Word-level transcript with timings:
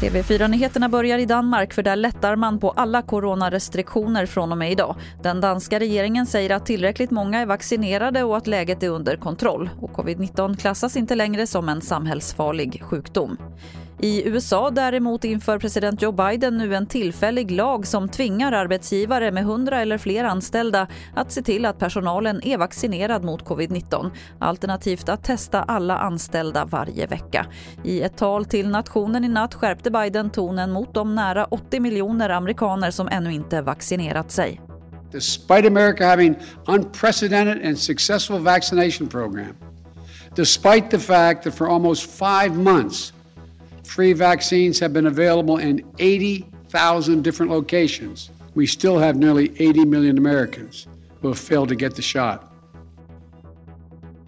TV4-nyheterna 0.00 0.88
börjar 0.88 1.18
i 1.18 1.26
Danmark 1.26 1.74
för 1.74 1.82
där 1.82 1.96
lättar 1.96 2.36
man 2.36 2.58
på 2.58 2.70
alla 2.70 3.02
coronarestriktioner 3.02 4.26
från 4.26 4.52
och 4.52 4.58
med 4.58 4.72
idag. 4.72 4.96
Den 5.22 5.40
danska 5.40 5.80
regeringen 5.80 6.26
säger 6.26 6.50
att 6.50 6.66
tillräckligt 6.66 7.10
många 7.10 7.40
är 7.40 7.46
vaccinerade 7.46 8.22
och 8.22 8.36
att 8.36 8.46
läget 8.46 8.82
är 8.82 8.88
under 8.88 9.16
kontroll. 9.16 9.70
Och 9.80 9.90
covid-19 9.90 10.56
klassas 10.56 10.96
inte 10.96 11.14
längre 11.14 11.46
som 11.46 11.68
en 11.68 11.80
samhällsfarlig 11.80 12.82
sjukdom. 12.82 13.36
I 14.02 14.28
USA 14.28 14.70
däremot 14.70 15.24
inför 15.24 15.58
president 15.58 16.02
Joe 16.02 16.12
Biden 16.12 16.58
nu 16.58 16.74
en 16.74 16.86
tillfällig 16.86 17.50
lag 17.50 17.86
som 17.86 18.08
tvingar 18.08 18.52
arbetsgivare 18.52 19.32
med 19.32 19.42
100 19.42 19.80
eller 19.80 19.98
fler 19.98 20.24
anställda 20.24 20.86
att 21.14 21.32
se 21.32 21.42
till 21.42 21.66
att 21.66 21.78
personalen 21.78 22.44
är 22.44 22.58
vaccinerad 22.58 23.24
mot 23.24 23.44
covid-19 23.44 24.10
alternativt 24.38 25.08
att 25.08 25.24
testa 25.24 25.62
alla 25.62 25.98
anställda 25.98 26.64
varje 26.64 27.06
vecka. 27.06 27.46
I 27.84 28.02
ett 28.02 28.16
tal 28.16 28.44
till 28.44 28.68
nationen 28.68 29.24
i 29.24 29.28
natt 29.28 29.54
skärpte 29.54 29.90
Biden 29.90 30.30
tonen 30.30 30.70
mot 30.70 30.94
de 30.94 31.14
nära 31.14 31.44
80 31.44 31.80
miljoner 31.80 32.30
amerikaner 32.30 32.90
som 32.90 33.08
ännu 33.08 33.32
inte 33.32 33.62
vaccinerat 33.62 34.30
sig. 34.30 34.60
Despite 35.12 35.66
America 35.66 36.06
having 36.06 36.34
unprecedented 36.66 37.66
and 37.66 37.78
successful 37.78 38.38
vaccination 38.38 39.08
program, 39.08 39.56
despite 40.36 40.90
the 40.90 40.98
fact 40.98 41.42
that 41.42 41.54
for 41.54 41.74
almost 41.74 42.10
five 42.10 42.54
months 42.54 43.12
Free 43.84 44.14
vaccines 44.14 44.80
have 44.80 44.92
been 44.92 45.06
available 45.06 45.68
in 45.68 45.80
80,000 45.98 47.22
different 47.22 47.52
locations. 47.52 48.30
We 48.54 48.66
still 48.66 48.98
have 48.98 49.14
nearly 49.14 49.52
80 49.58 49.86
million 49.86 50.18
Americans 50.18 50.88
who 51.20 51.28
have 51.28 51.38
failed 51.38 51.68
to 51.68 51.74
get 51.74 51.94
the 51.94 52.02
shot. 52.02 52.50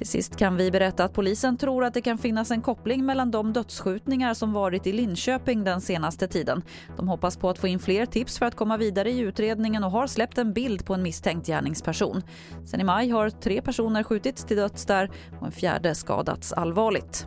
Till 0.00 0.06
sist 0.06 0.36
kan 0.36 0.56
vi 0.56 0.70
berätta 0.70 1.04
att 1.04 1.12
polisen 1.12 1.56
tror 1.56 1.84
att 1.84 1.94
det 1.94 2.00
kan 2.00 2.18
finnas 2.18 2.50
en 2.50 2.62
koppling 2.62 3.06
mellan 3.06 3.30
de 3.30 3.52
dödsskjutningar 3.52 4.34
som 4.34 4.52
varit 4.52 4.86
i 4.86 4.92
Linköping 4.92 5.64
den 5.64 5.80
senaste 5.80 6.28
tiden. 6.28 6.62
De 6.96 7.08
hoppas 7.08 7.36
på 7.36 7.50
att 7.50 7.58
få 7.58 7.66
in 7.68 7.78
fler 7.78 8.06
tips 8.06 8.38
för 8.38 8.46
att 8.46 8.56
komma 8.56 8.76
vidare 8.76 9.10
i 9.10 9.18
utredningen 9.18 9.84
och 9.84 9.90
har 9.90 10.06
släppt 10.06 10.38
en 10.38 10.52
bild 10.52 10.84
på 10.84 10.94
en 10.94 11.02
misstänkt 11.02 11.46
gärningsperson. 11.46 12.22
Sen 12.66 12.80
i 12.80 12.84
maj 12.84 13.10
har 13.10 13.30
tre 13.30 13.62
personer 13.62 14.02
skjutits 14.02 14.44
till 14.44 14.56
döds 14.56 14.86
där 14.86 15.10
och 15.40 15.46
en 15.46 15.52
fjärde 15.52 15.94
skadats 15.94 16.52
allvarligt. 16.52 17.26